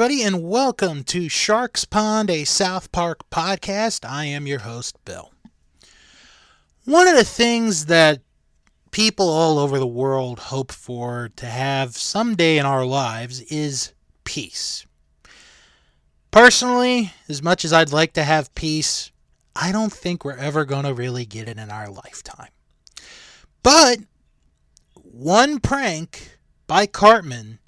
[0.00, 4.08] everybody, and welcome to Sharks Pond, a South Park podcast.
[4.08, 5.30] I am your host, Bill.
[6.86, 8.22] One of the things that
[8.92, 13.92] people all over the world hope for to have someday in our lives is
[14.24, 14.86] peace.
[16.30, 19.12] Personally, as much as I'd like to have peace,
[19.54, 22.52] I don't think we're ever going to really get it in our lifetime.
[23.62, 23.98] But
[24.94, 27.58] one prank by Cartman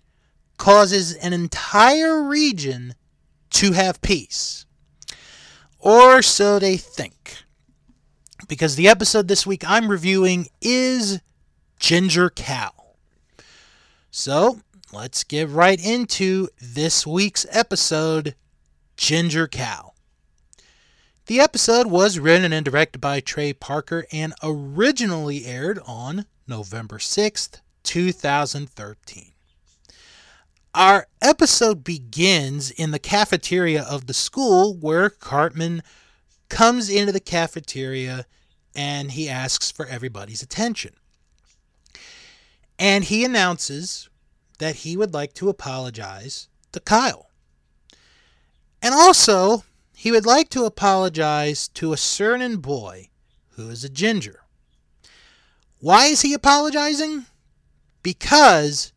[0.63, 2.95] causes an entire region
[3.51, 4.65] to have peace.
[5.81, 7.39] Or so they think.
[8.47, 11.19] Because the episode this week I'm reviewing is
[11.81, 12.71] Ginger Cow.
[14.13, 14.61] So
[14.93, 18.37] let's get right into this week's episode
[18.97, 19.95] Ginger Cow.
[21.27, 27.63] The episode was written and directed by Trey Parker and originally aired on November 6th,
[27.83, 29.32] 2013.
[30.75, 35.83] Our episode begins in the cafeteria of the school where Cartman
[36.49, 38.25] comes into the cafeteria
[38.75, 40.95] and he asks for everybody's attention.
[42.79, 44.09] And he announces
[44.61, 47.29] that he would like to apologize to Kyle.
[48.81, 53.11] And also, he would like to apologize to a certain boy
[53.51, 54.41] who is a ginger.
[55.81, 57.27] Why is he apologizing?
[58.03, 58.93] Because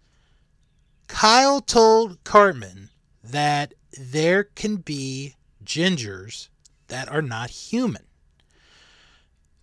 [1.08, 2.90] Kyle told Cartman
[3.24, 6.50] that there can be gingers
[6.88, 8.04] that are not human.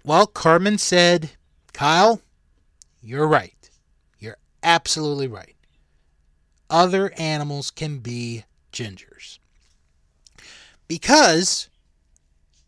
[0.04, 1.30] Well, Cartman said,
[1.72, 2.20] Kyle,
[3.00, 3.70] you're right.
[4.18, 5.56] You're absolutely right.
[6.68, 9.38] Other animals can be gingers.
[10.88, 11.68] Because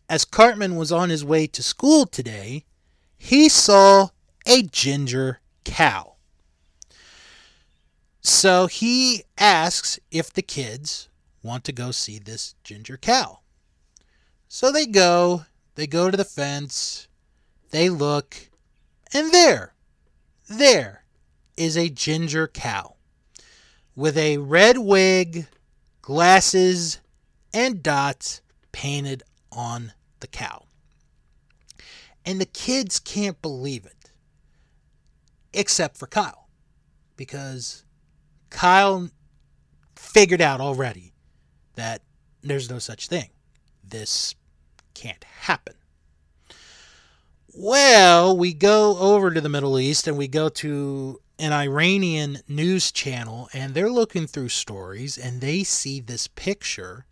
[0.09, 2.65] as Cartman was on his way to school today,
[3.17, 4.09] he saw
[4.47, 6.14] a ginger cow.
[8.27, 11.11] So he asks if the kids
[11.43, 13.41] want to go see this ginger cow.
[14.49, 17.07] So they go, they go to the fence,
[17.71, 18.49] they look,
[19.13, 19.75] and there,
[20.49, 21.05] there
[21.59, 22.95] is a ginger cow
[23.95, 25.47] with a red wig,
[26.01, 27.01] glasses,
[27.53, 28.41] and dots
[28.73, 30.65] painted on the cow.
[32.25, 34.11] And the kids can't believe it,
[35.53, 36.49] except for Kyle,
[37.17, 37.84] because
[38.55, 39.11] Kyle
[39.97, 41.13] figured out already
[41.75, 42.03] that
[42.41, 43.31] there's no such thing.
[43.83, 44.37] This
[44.95, 45.75] can't happen.
[47.53, 52.93] Well, we go over to the Middle East and we go to an Iranian news
[52.93, 57.07] channel and they're looking through stories and they see this picture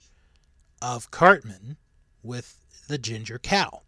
[0.81, 1.77] of Cartman
[2.23, 3.83] with the ginger cow.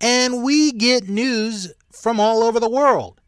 [0.00, 3.20] And we get news from all over the world.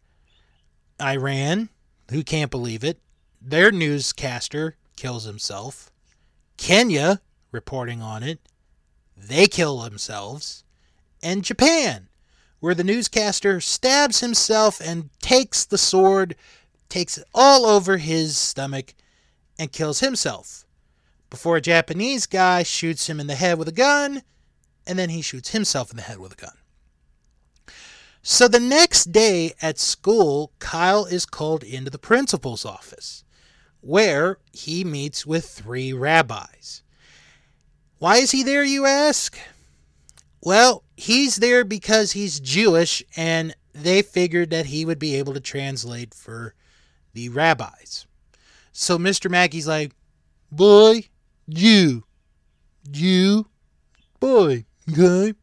[1.01, 1.69] Iran,
[2.13, 3.01] who can't believe it?
[3.41, 5.91] Their newscaster kills himself.
[6.57, 8.41] Kenya, reporting on it,
[9.17, 10.65] they kill themselves.
[11.23, 12.09] And Japan,
[12.61, 16.37] where the newscaster stabs himself and takes the sword,
[16.89, 18.95] takes it all over his stomach,
[19.59, 20.65] and kills himself.
[21.31, 24.23] Before a Japanese guy shoots him in the head with a gun,
[24.87, 26.57] and then he shoots himself in the head with a gun.
[28.23, 33.25] So the next day at school, Kyle is called into the principal's office,
[33.81, 36.83] where he meets with three rabbis.
[37.99, 39.37] Why is he there, you ask?
[40.41, 45.41] Well, he's there because he's Jewish and they figured that he would be able to
[45.41, 46.55] translate for
[47.15, 48.07] the rabbis.
[48.71, 49.31] So Mr.
[49.31, 49.93] Mackey's like,
[50.51, 51.09] Boy,
[51.47, 52.05] you,
[52.93, 53.47] you,
[54.21, 55.35] boy, okay?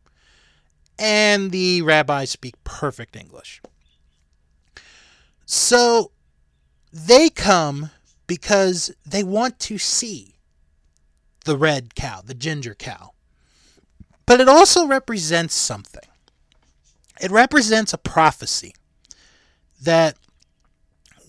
[1.00, 3.62] And the rabbis speak perfect English.
[5.46, 6.12] So
[6.92, 7.90] they come
[8.28, 10.36] because they want to see
[11.46, 13.14] the red cow, the ginger cow.
[14.26, 16.08] But it also represents something.
[17.20, 18.76] It represents a prophecy
[19.82, 20.18] that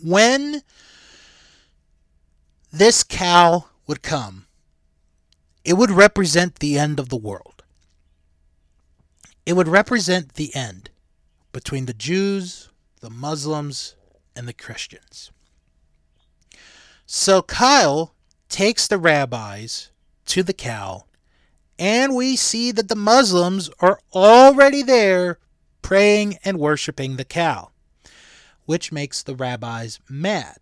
[0.02, 0.62] when
[2.72, 4.46] this cow would come,
[5.64, 7.59] it would represent the end of the world.
[9.50, 10.90] It would represent the end
[11.50, 12.68] between the Jews,
[13.00, 13.96] the Muslims,
[14.36, 15.32] and the Christians.
[17.04, 18.14] So Kyle
[18.48, 19.90] takes the rabbis
[20.26, 21.06] to the cow,
[21.80, 25.40] and we see that the Muslims are already there
[25.82, 27.72] praying and worshiping the cow,
[28.66, 30.58] which makes the rabbis mad.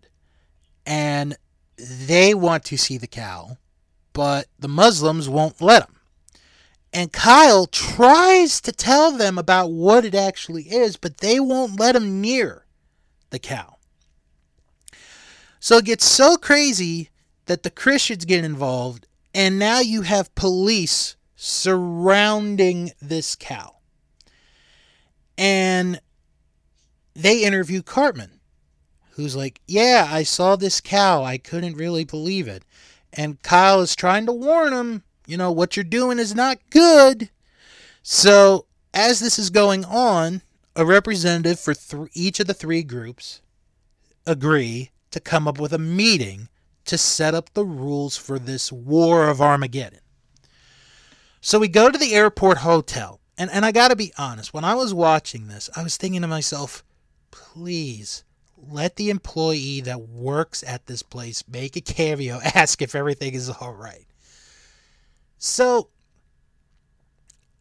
[0.83, 1.37] And
[1.77, 3.57] they want to see the cow,
[4.13, 5.98] but the Muslims won't let them.
[6.91, 11.95] And Kyle tries to tell them about what it actually is, but they won't let
[11.95, 12.65] him near
[13.29, 13.77] the cow.
[15.59, 17.09] So it gets so crazy
[17.45, 23.75] that the Christians get involved, and now you have police surrounding this cow.
[25.37, 26.01] And
[27.13, 28.39] they interview Cartman,
[29.11, 31.23] who's like, Yeah, I saw this cow.
[31.23, 32.63] I couldn't really believe it.
[33.13, 37.29] And Kyle is trying to warn him, you know, what you're doing is not good.
[38.01, 40.41] So, as this is going on,
[40.75, 43.41] a representative for th- each of the three groups
[44.25, 46.49] agree to come up with a meeting
[46.85, 49.99] to set up the rules for this war of Armageddon.
[51.41, 54.73] So we go to the airport hotel, and, and I gotta be honest, when I
[54.73, 56.83] was watching this, I was thinking to myself,
[57.31, 58.23] please
[58.57, 63.49] let the employee that works at this place make a cameo, ask if everything is
[63.49, 64.08] all right.
[65.39, 65.89] So,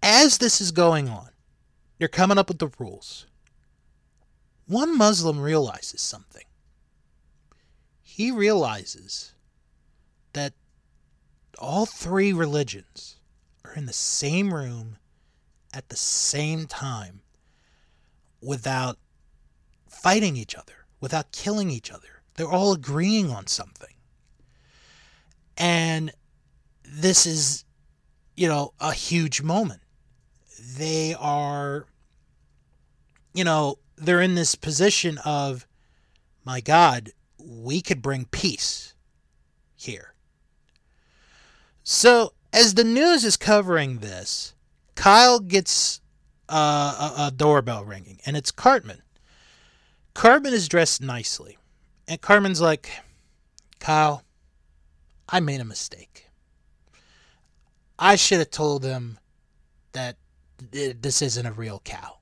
[0.03, 1.31] as this is going on,
[1.99, 3.27] you're coming up with the rules.
[4.67, 6.45] One Muslim realizes something.
[8.03, 9.33] He realizes
[10.33, 10.55] that
[11.59, 13.17] all three religions
[13.65, 14.99] are in the same room
[15.73, 17.21] at the same time
[18.43, 18.99] without
[19.89, 22.23] fighting each other, without killing each other.
[22.35, 23.95] They're all agreeing on something.
[25.57, 26.13] And
[26.85, 27.65] this is,
[28.39, 29.81] you know, a huge moment.
[30.77, 31.87] They are,
[33.35, 35.67] you know, they're in this position of,
[36.45, 38.95] my God, we could bring peace
[39.75, 40.15] here.
[41.83, 44.55] So, as the news is covering this,
[44.95, 46.01] Kyle gets
[46.49, 49.03] uh, a, a doorbell ringing, and it's Cartman.
[50.15, 51.59] Cartman is dressed nicely.
[52.07, 52.89] And Cartman's like,
[53.81, 54.23] Kyle,
[55.29, 56.28] I made a mistake.
[57.99, 59.19] I should have told him
[59.93, 60.17] that
[60.71, 62.19] this isn't a real cow.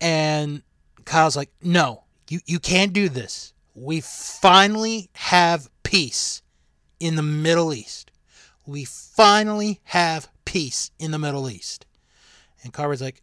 [0.00, 0.62] And
[1.04, 3.52] Kyle's like, no, you, you can't do this.
[3.74, 6.42] We finally have peace
[7.00, 8.10] in the Middle East.
[8.66, 11.86] We finally have peace in the Middle East.
[12.62, 13.22] And Cartman's like,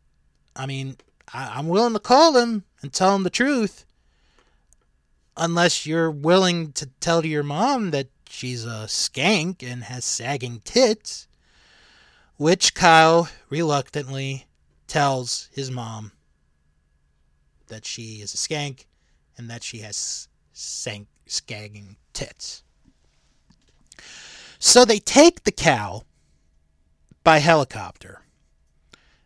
[0.56, 0.97] I mean,
[1.33, 3.85] I, am willing to call him and tell him the truth.
[5.38, 11.27] Unless you're willing to tell your mom that she's a skank and has sagging tits.
[12.39, 14.47] Which Kyle reluctantly
[14.88, 16.13] tells his mom
[17.68, 18.86] that she is a skank
[19.38, 22.63] and that she has sank, skagging tits.
[24.57, 26.03] So they take the cow
[27.25, 28.21] by helicopter.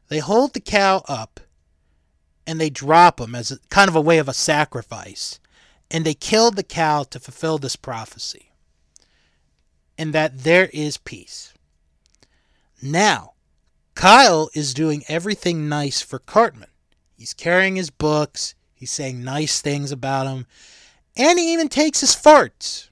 [0.07, 1.39] They hold the cow up
[2.47, 5.39] and they drop him as a, kind of a way of a sacrifice.
[5.91, 8.53] And they killed the cow to fulfill this prophecy.
[9.99, 11.52] And that there is peace.
[12.85, 13.35] Now,
[13.95, 16.67] Kyle is doing everything nice for Cartman.
[17.15, 20.45] He's carrying his books, he's saying nice things about him,
[21.15, 22.89] and he even takes his farts.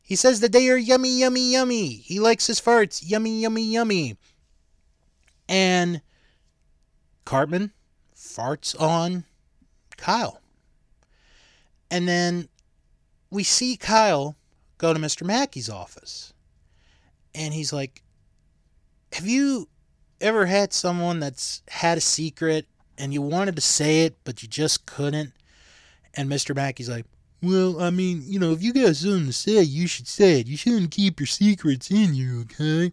[0.00, 1.88] He says that they are yummy, yummy, yummy.
[1.88, 4.16] He likes his farts, yummy, yummy, yummy.
[5.46, 6.00] And
[7.26, 7.72] Cartman
[8.16, 9.24] farts on
[9.98, 10.40] Kyle.
[11.90, 12.48] And then
[13.30, 14.34] we see Kyle
[14.78, 15.26] go to Mr.
[15.26, 16.32] Mackey's office.
[17.34, 18.02] And he's like,
[19.12, 19.68] Have you
[20.20, 24.48] ever had someone that's had a secret and you wanted to say it, but you
[24.48, 25.32] just couldn't?
[26.14, 26.54] And Mr.
[26.54, 27.06] Mackey's like,
[27.42, 30.46] Well, I mean, you know, if you got something to say, you should say it.
[30.46, 32.92] You shouldn't keep your secrets in you, okay?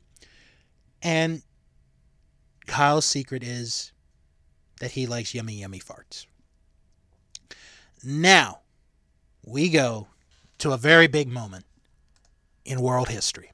[1.02, 1.42] And
[2.68, 3.92] Kyle's secret is
[4.80, 6.26] that he likes yummy, yummy farts.
[8.04, 8.60] Now,
[9.44, 10.08] we go
[10.60, 11.66] to a very big moment
[12.66, 13.52] in world history.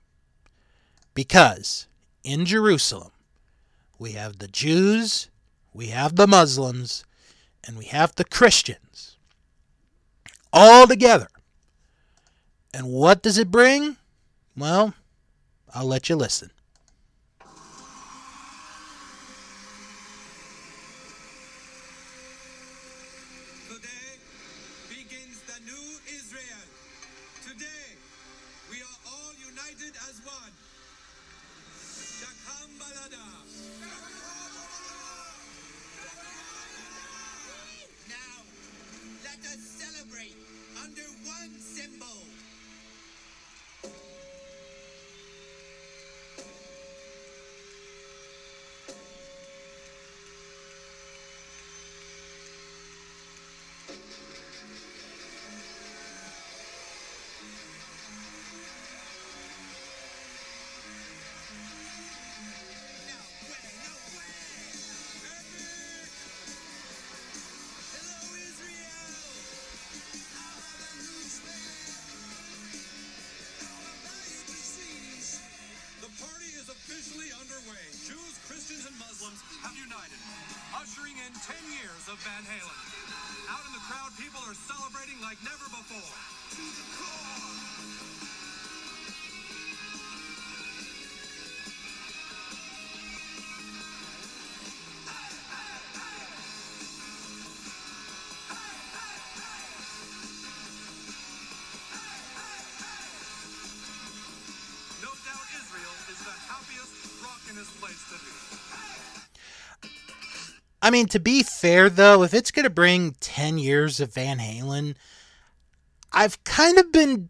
[1.13, 1.87] Because
[2.23, 3.11] in Jerusalem,
[3.99, 5.29] we have the Jews,
[5.73, 7.03] we have the Muslims,
[7.63, 9.17] and we have the Christians
[10.51, 11.27] all together.
[12.73, 13.97] And what does it bring?
[14.55, 14.93] Well,
[15.73, 16.51] I'll let you listen.
[40.83, 42.20] under one symbol.
[81.27, 82.79] in 10 years of Van Halen.
[83.53, 86.11] Out in the crowd, people are celebrating like never before.
[110.91, 114.95] I mean, to be fair though, if it's gonna bring ten years of Van Halen,
[116.11, 117.29] I've kind of been,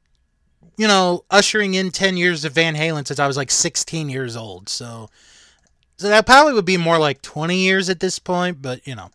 [0.77, 4.35] you know, ushering in ten years of Van Halen since I was like sixteen years
[4.35, 4.67] old.
[4.67, 5.11] So,
[5.97, 8.63] so that probably would be more like twenty years at this point.
[8.63, 9.11] But you know,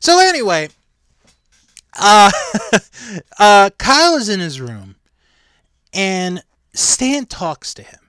[0.00, 0.70] so anyway,
[1.96, 2.32] uh,
[3.38, 4.96] uh, Kyle is in his room,
[5.92, 8.00] and Stan talks to him,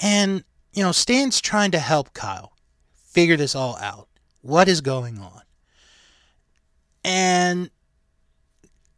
[0.00, 0.42] and
[0.72, 2.54] you know, Stan's trying to help Kyle
[2.94, 4.08] figure this all out.
[4.44, 5.40] What is going on?
[7.02, 7.70] And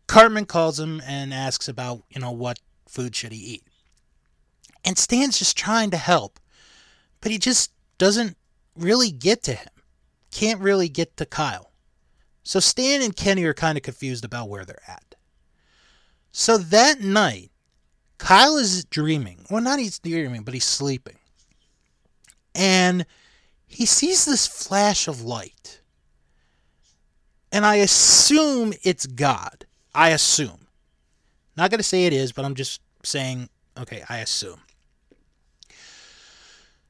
[0.08, 3.62] Cartman calls him and asks about, you know, what food should he eat.
[4.84, 6.40] And Stan's just trying to help,
[7.20, 8.36] but he just doesn't
[8.76, 9.68] really get to him.
[10.32, 11.70] Can't really get to Kyle.
[12.42, 15.14] So Stan and Kenny are kind of confused about where they're at.
[16.32, 17.52] So that night,
[18.18, 19.46] Kyle is dreaming.
[19.48, 21.18] Well, not he's dreaming, but he's sleeping.
[22.52, 23.06] And
[23.66, 25.80] he sees this flash of light.
[27.52, 29.66] And I assume it's God.
[29.94, 30.66] I assume.
[31.56, 34.60] Not going to say it is, but I'm just saying, okay, I assume.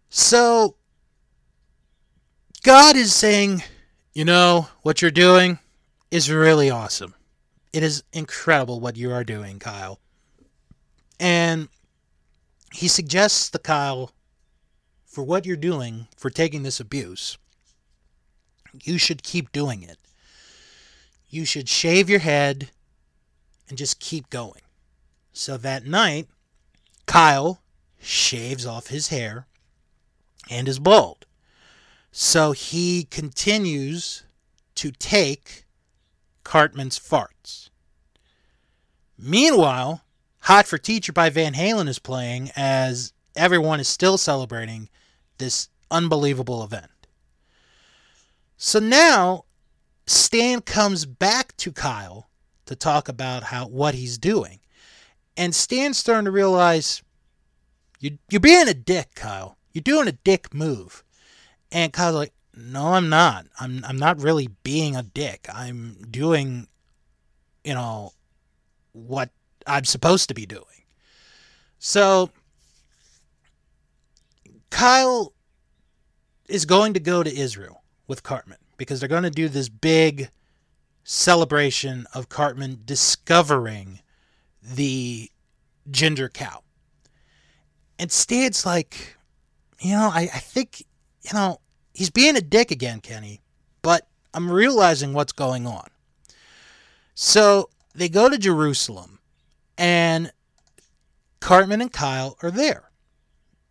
[0.08, 0.76] So,
[2.62, 3.62] God is saying,
[4.14, 5.58] you know, what you're doing
[6.10, 7.14] is really awesome.
[7.72, 10.00] It is incredible what you are doing, Kyle.
[11.20, 11.68] And
[12.72, 14.10] he suggests to Kyle
[15.16, 17.38] for what you're doing for taking this abuse,
[18.82, 19.96] you should keep doing it.
[21.30, 22.68] You should shave your head
[23.66, 24.60] and just keep going.
[25.32, 26.28] So that night,
[27.06, 27.62] Kyle
[27.98, 29.46] shaves off his hair
[30.50, 31.24] and is bald.
[32.12, 34.22] So he continues
[34.74, 35.64] to take
[36.44, 37.70] Cartman's farts.
[39.18, 40.02] Meanwhile,
[40.40, 44.90] Hot for Teacher by Van Halen is playing as everyone is still celebrating
[45.38, 46.90] this unbelievable event.
[48.56, 49.44] So now
[50.06, 52.28] Stan comes back to Kyle
[52.66, 54.60] to talk about how what he's doing.
[55.36, 57.02] And Stan's starting to realize
[58.00, 59.56] you you're being a dick, Kyle.
[59.72, 61.04] You're doing a dick move.
[61.70, 63.46] And Kyle's like, "No, I'm not.
[63.60, 65.46] I'm I'm not really being a dick.
[65.52, 66.68] I'm doing
[67.64, 68.12] you know
[68.92, 69.30] what
[69.66, 70.64] I'm supposed to be doing."
[71.78, 72.30] So
[74.76, 75.32] Kyle
[76.50, 80.28] is going to go to Israel with Cartman because they're going to do this big
[81.02, 84.00] celebration of Cartman discovering
[84.62, 85.30] the
[85.90, 86.62] ginger cow.
[87.98, 89.16] And Stan's like,
[89.80, 90.84] you know, I, I think,
[91.22, 91.58] you know,
[91.94, 93.40] he's being a dick again, Kenny,
[93.80, 95.88] but I'm realizing what's going on.
[97.14, 99.20] So they go to Jerusalem,
[99.78, 100.30] and
[101.40, 102.85] Cartman and Kyle are there.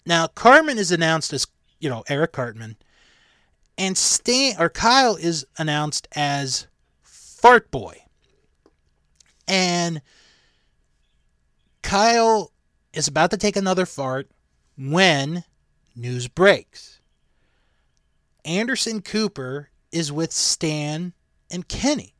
[0.06, 1.48] Now, Cartman is announced as,
[1.80, 2.78] you know, Eric Cartman,
[3.78, 6.68] and Stan or Kyle is announced as
[7.02, 8.04] Fart Boy.
[9.48, 10.02] And
[11.82, 12.52] Kyle
[12.94, 14.30] is about to take another fart
[14.78, 15.44] when
[15.96, 17.00] news breaks.
[18.44, 21.14] Anderson Cooper is with Stan
[21.52, 22.14] and Kenny.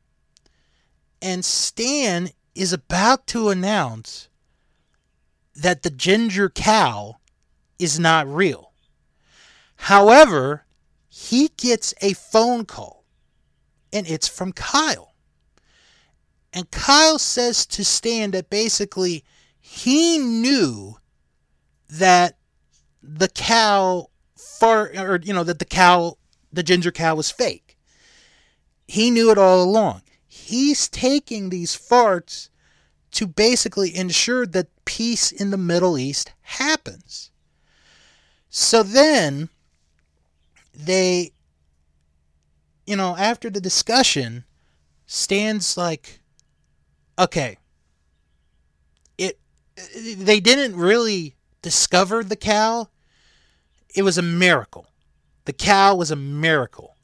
[1.22, 4.28] And Stan is about to announce
[5.54, 7.16] that the ginger cow
[7.78, 8.72] is not real.
[9.76, 10.66] However,
[11.08, 13.04] he gets a phone call,
[13.92, 15.14] and it's from Kyle.
[16.52, 19.24] And Kyle says to Stan that basically
[19.60, 20.96] he knew
[21.88, 22.38] that
[23.02, 26.16] the cow far or you know that the cow
[26.52, 27.76] the ginger cow was fake.
[28.88, 30.02] He knew it all along.
[30.26, 32.48] He's taking these farts
[33.12, 37.30] to basically ensure that peace in the Middle East happens.
[38.58, 39.50] So then
[40.72, 41.32] they,
[42.86, 44.44] you know, after the discussion,
[45.04, 46.20] Stan's like,
[47.18, 47.58] okay,
[49.18, 49.38] it,
[50.16, 52.88] they didn't really discover the cow.
[53.94, 54.86] It was a miracle.
[55.44, 56.96] The cow was a miracle.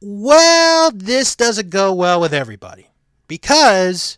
[0.00, 2.88] Well, this doesn't go well with everybody
[3.28, 4.16] because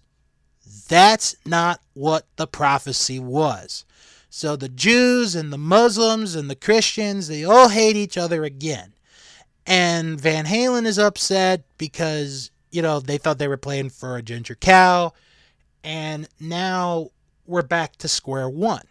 [0.88, 3.84] that's not what the prophecy was.
[4.34, 8.94] So the Jews and the Muslims and the Christians, they all hate each other again.
[9.66, 14.22] And Van Halen is upset because, you know, they thought they were playing for a
[14.22, 15.12] ginger cow.
[15.84, 17.10] And now
[17.44, 18.86] we're back to square one.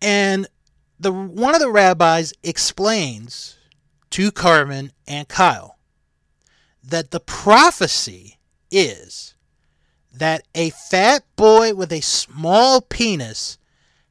[0.00, 0.46] And
[0.98, 3.58] the one of the rabbis explains
[4.08, 5.76] to Cartman and Kyle
[6.82, 8.38] that the prophecy
[8.70, 9.34] is
[10.14, 13.58] that a fat boy with a small penis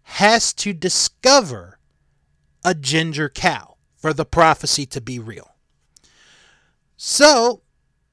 [0.04, 1.80] has to discover
[2.64, 5.56] a ginger cow for the prophecy to be real.
[6.98, 7.62] So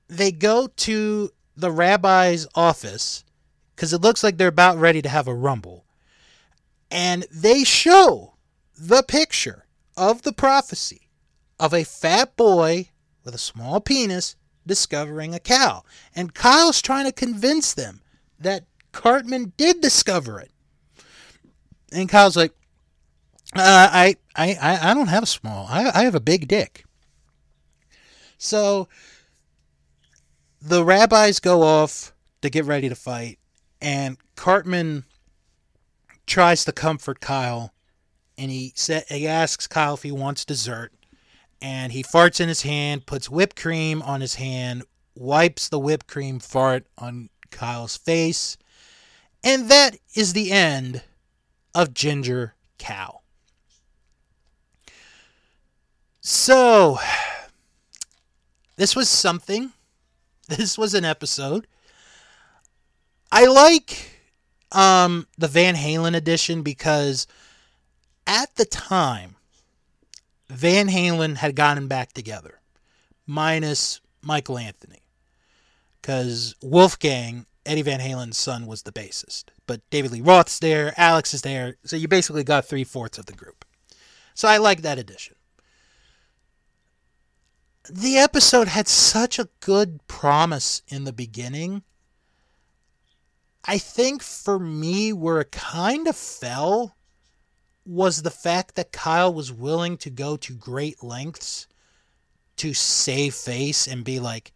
[0.09, 3.25] they go to the rabbi's office
[3.75, 5.85] because it looks like they're about ready to have a rumble.
[6.91, 8.35] And they show
[8.77, 9.67] the picture
[9.97, 11.09] of the prophecy
[11.59, 12.91] of a fat boy
[13.25, 14.37] with a small penis
[14.67, 15.83] discovering a cow.
[16.15, 18.03] And Kyle's trying to convince them
[18.39, 20.51] that Cartman did discover it.
[21.93, 22.53] And Kyle's like,
[23.57, 25.67] uh, I, I, I don't have a small.
[25.69, 26.85] I, I have a big dick.
[28.39, 28.89] So
[30.63, 33.39] the rabbis go off to get ready to fight,
[33.81, 35.05] and Cartman
[36.27, 37.75] tries to comfort Kyle,
[38.39, 40.93] and he sa- he asks Kyle if he wants dessert,
[41.63, 44.83] and he farts in his hand, puts whipped cream on his hand,
[45.15, 48.57] wipes the whipped cream fart on Kyle's face,
[49.43, 51.03] and that is the end
[51.75, 53.21] of Ginger Cow.
[56.21, 56.99] So,
[58.77, 59.73] this was something.
[60.49, 61.69] This was an episode.
[63.31, 64.19] I like
[64.73, 67.29] um, the Van Halen edition because
[68.27, 69.37] at the time,
[70.51, 72.61] Van Halen had gotten back together,
[73.27, 75.03] minus Michael Anthony.
[76.01, 79.45] Because Wolfgang, Eddie Van Halen's son, was the bassist.
[79.67, 83.27] But David Lee Roth's there, Alex is there, so you basically got three fourths of
[83.27, 83.65] the group.
[84.35, 85.37] So I like that addition.
[87.89, 91.83] The episode had such a good promise in the beginning.
[93.65, 96.97] I think for me, where it kind of fell
[97.85, 101.67] was the fact that Kyle was willing to go to great lengths
[102.57, 104.53] to save face and be like,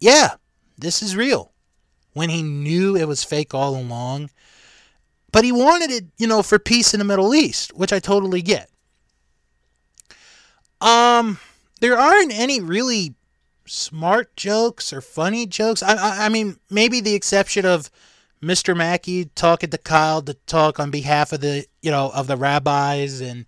[0.00, 0.34] yeah,
[0.76, 1.52] this is real.
[2.12, 4.30] When he knew it was fake all along.
[5.32, 8.42] But he wanted it, you know, for peace in the Middle East, which I totally
[8.42, 8.68] get.
[10.80, 11.38] Um,
[11.80, 13.14] there aren't any really
[13.66, 15.82] smart jokes or funny jokes.
[15.82, 17.90] I, I, I mean, maybe the exception of
[18.42, 18.76] Mr.
[18.76, 23.20] Mackey talking to Kyle to talk on behalf of the, you know, of the rabbis,
[23.20, 23.44] and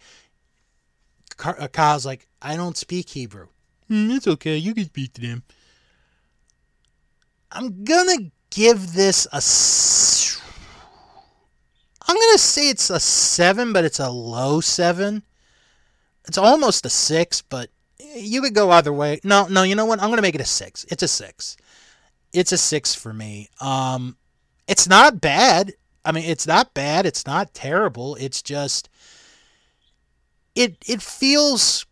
[1.42, 3.48] uh, Kyle's like, I don't speak Hebrew.
[3.90, 5.42] "Mm, it's okay, you can speak to them.
[7.50, 9.36] I'm gonna give this a.
[9.36, 10.40] s-
[12.06, 15.22] I'm gonna say it's a seven, but it's a low seven.
[16.26, 17.70] It's almost a six, but
[18.16, 19.20] you could go either way.
[19.24, 20.02] No, no, you know what?
[20.02, 20.84] I'm gonna make it a six.
[20.90, 21.56] It's a six.
[22.32, 23.48] It's a six for me.
[23.60, 24.16] Um,
[24.66, 25.72] it's not bad.
[26.04, 27.06] I mean, it's not bad.
[27.06, 28.16] It's not terrible.
[28.16, 28.88] It's just
[30.54, 31.86] it it feels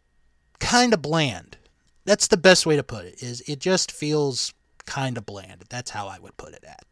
[0.59, 1.57] kind of bland.
[2.05, 3.23] That's the best way to put it.
[3.23, 4.53] Is it just feels
[4.91, 5.65] kind of bland.
[5.69, 6.85] That's how I would put it at.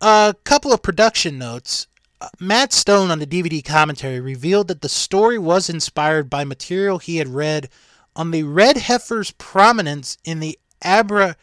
[0.00, 1.88] A couple of production notes.
[2.20, 6.98] Uh, Matt Stone on the DVD commentary revealed that the story was inspired by material
[6.98, 7.68] he had read
[8.14, 11.36] on the red heifer's prominence in the Abra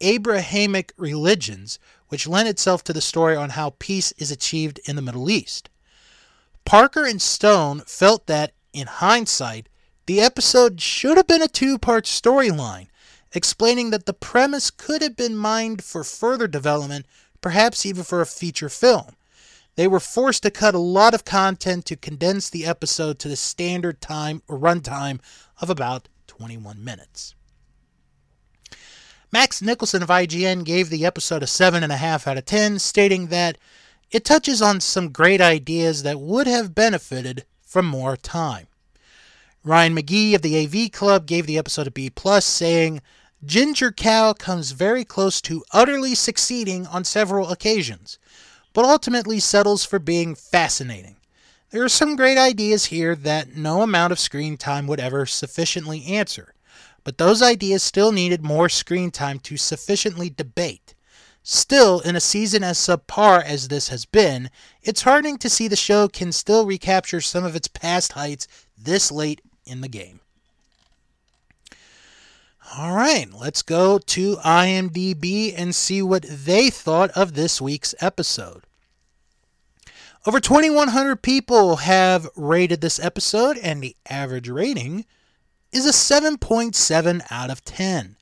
[0.00, 1.78] Abrahamic religions,
[2.08, 5.68] which lent itself to the story on how peace is achieved in the Middle East.
[6.64, 9.68] Parker and Stone felt that, in hindsight,
[10.06, 12.88] the episode should have been a two part storyline,
[13.32, 17.06] explaining that the premise could have been mined for further development,
[17.40, 19.16] perhaps even for a feature film.
[19.76, 23.36] They were forced to cut a lot of content to condense the episode to the
[23.36, 25.20] standard time or runtime
[25.60, 27.34] of about 21 minutes.
[29.34, 33.58] Max Nicholson of IGN gave the episode a 7.5 out of 10, stating that
[34.12, 38.68] it touches on some great ideas that would have benefited from more time.
[39.64, 43.02] Ryan McGee of the AV Club gave the episode a B, saying,
[43.44, 48.20] Ginger Cow comes very close to utterly succeeding on several occasions,
[48.72, 51.16] but ultimately settles for being fascinating.
[51.70, 56.04] There are some great ideas here that no amount of screen time would ever sufficiently
[56.04, 56.53] answer,
[57.04, 60.94] but those ideas still needed more screen time to sufficiently debate.
[61.42, 64.50] Still, in a season as subpar as this has been,
[64.82, 69.12] it's heartening to see the show can still recapture some of its past heights this
[69.12, 70.20] late in the game.
[72.76, 78.62] All right, let's go to IMDb and see what they thought of this week's episode.
[80.26, 85.04] Over 2,100 people have rated this episode, and the average rating
[85.74, 88.16] is a 7.7 out of 10.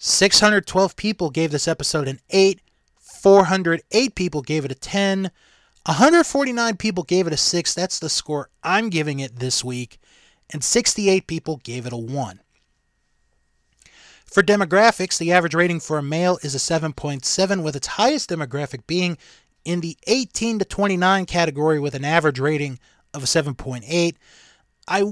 [0.00, 2.60] 612 people gave this episode an 8,
[2.98, 5.30] 408 people gave it a 10,
[5.86, 7.74] 149 people gave it a 6.
[7.74, 10.00] That's the score I'm giving it this week,
[10.52, 12.40] and 68 people gave it a 1.
[14.26, 18.86] For demographics, the average rating for a male is a 7.7, with its highest demographic
[18.86, 19.16] being
[19.64, 22.78] in the 18 to 29 category with an average rating
[23.14, 24.16] of a 7.8.
[24.88, 25.04] I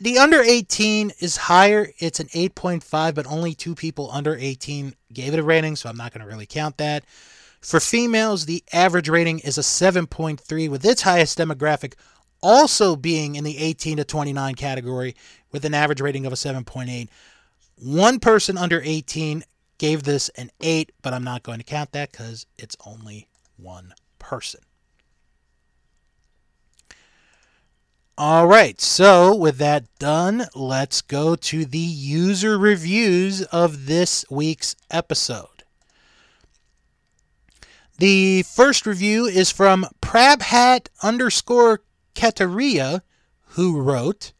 [0.00, 1.88] the under 18 is higher.
[1.98, 5.96] It's an 8.5, but only two people under 18 gave it a rating, so I'm
[5.96, 7.04] not going to really count that.
[7.60, 11.94] For females, the average rating is a 7.3, with its highest demographic
[12.40, 15.16] also being in the 18 to 29 category
[15.50, 17.08] with an average rating of a 7.8.
[17.76, 19.42] One person under 18
[19.78, 23.92] gave this an 8, but I'm not going to count that because it's only one
[24.18, 24.60] person.
[28.20, 34.74] All right, so with that done, let's go to the user reviews of this week's
[34.90, 35.62] episode.
[37.98, 41.84] The first review is from Prabhat underscore
[42.16, 43.02] Kataria,
[43.50, 44.32] who wrote,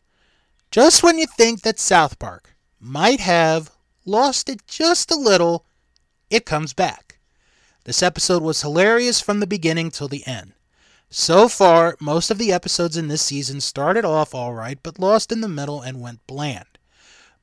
[0.73, 3.71] Just when you think that South Park might have
[4.05, 5.67] lost it just a little,
[6.31, 7.21] it comes back.
[7.85, 10.55] This episode was hilarious from the beginning till the end.
[11.11, 15.41] So far, most of the episodes in this season started off alright, but lost in
[15.41, 16.67] the middle and went bland.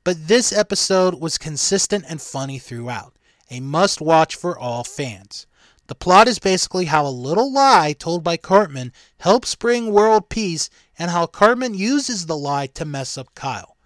[0.04, 3.16] But this episode was consistent and funny throughout,
[3.50, 5.48] a must watch for all fans.
[5.88, 10.70] The plot is basically how a little lie told by Cartman helps bring world peace
[10.96, 13.76] and how Cartman uses the lie to mess up Kyle.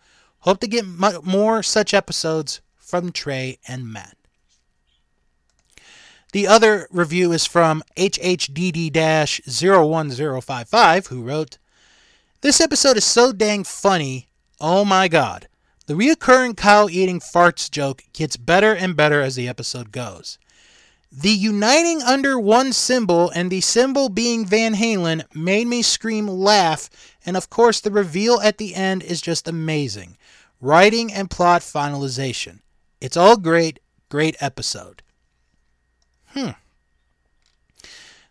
[0.40, 4.16] Hope to get more such episodes from Trey and Matt.
[6.32, 11.58] The other review is from HHDD 01055, who wrote,
[12.40, 14.28] This episode is so dang funny.
[14.60, 15.48] Oh my god.
[15.86, 20.38] The reoccurring cow eating farts joke gets better and better as the episode goes.
[21.10, 26.88] The uniting under one symbol and the symbol being Van Halen made me scream laugh,
[27.26, 30.16] and of course, the reveal at the end is just amazing.
[30.60, 32.60] Writing and plot finalization.
[33.00, 35.02] It's all great, great episode.
[36.30, 36.50] Hmm.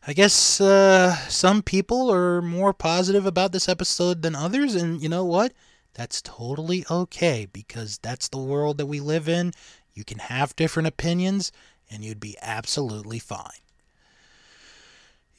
[0.08, 5.10] I guess uh, some people are more positive about this episode than others, and you
[5.10, 5.54] know what?
[5.94, 9.52] That's totally okay because that's the world that we live in.
[9.94, 11.52] You can have different opinions,
[11.92, 13.60] and you'd be absolutely fine.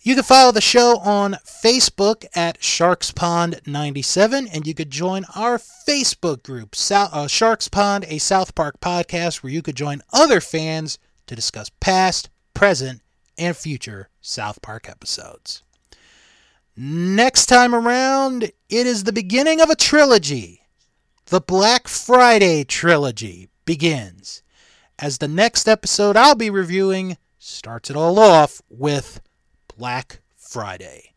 [0.02, 5.24] You can follow the show on Facebook at Sharks Pond 97, and you could join
[5.34, 10.40] our Facebook group, uh, Sharks Pond, a South Park podcast, where you could join other
[10.40, 13.00] fans to discuss past, present,
[13.38, 15.62] and future South Park episodes.
[16.76, 20.60] Next time around, it is the beginning of a trilogy.
[21.28, 24.42] The Black Friday trilogy begins,
[24.98, 29.22] as the next episode I'll be reviewing starts it all off with
[29.78, 31.14] Black Friday.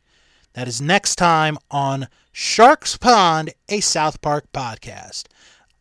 [0.53, 5.25] That is next time on Sharks Pond, a South Park podcast.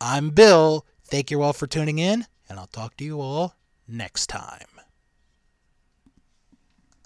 [0.01, 0.85] I'm Bill.
[1.05, 3.55] Thank you all for tuning in, and I'll talk to you all
[3.87, 4.72] next time.